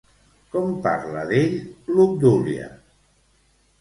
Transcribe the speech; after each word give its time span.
Com 0.55 0.71
parla 0.87 1.21
d'ell 1.33 1.53
l'Obdúlia? 1.93 2.69